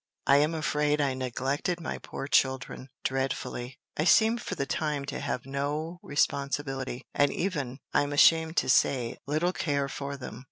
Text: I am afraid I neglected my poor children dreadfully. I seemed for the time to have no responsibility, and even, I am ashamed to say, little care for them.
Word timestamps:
I 0.25 0.37
am 0.37 0.55
afraid 0.55 0.99
I 0.99 1.13
neglected 1.13 1.79
my 1.79 1.99
poor 1.99 2.25
children 2.25 2.89
dreadfully. 3.03 3.77
I 3.95 4.03
seemed 4.03 4.41
for 4.41 4.55
the 4.55 4.65
time 4.65 5.05
to 5.05 5.19
have 5.19 5.45
no 5.45 5.99
responsibility, 6.01 7.05
and 7.13 7.31
even, 7.31 7.77
I 7.93 8.01
am 8.01 8.11
ashamed 8.11 8.57
to 8.57 8.67
say, 8.69 9.19
little 9.27 9.53
care 9.53 9.87
for 9.87 10.17
them. 10.17 10.39